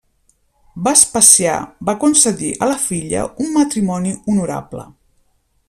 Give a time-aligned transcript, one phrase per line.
[0.85, 1.57] Vespasià
[1.89, 4.89] va concedir a la filla un matrimoni honorable.